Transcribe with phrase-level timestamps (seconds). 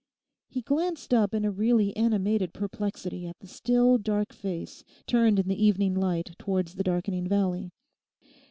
[0.49, 5.47] He glanced up in a really animated perplexity at the still, dark face turned in
[5.47, 7.71] the evening light towards the darkening valley.